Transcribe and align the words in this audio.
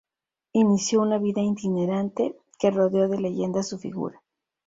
Inició 0.53 0.99
una 1.03 1.19
vida 1.19 1.41
itinerante 1.43 2.35
que 2.57 2.71
rodeó 2.71 3.07
de 3.07 3.19
leyendas 3.19 3.67
su 3.67 3.77
figura. 3.77 4.19